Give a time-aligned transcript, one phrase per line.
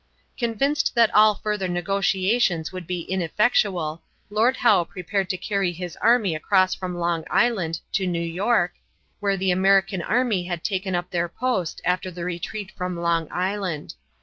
[0.35, 6.33] Convinced that all further negotiations would be ineffectual, Lord Howe prepared to carry his army
[6.33, 8.73] across from Long Island to New York,
[9.19, 13.93] where the American army had taken up their post after the retreat from Long Island.